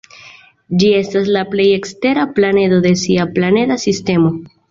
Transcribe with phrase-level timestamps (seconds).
[0.83, 4.35] Ĝi estas la plej ekstera planedo de sia planeda sistemo.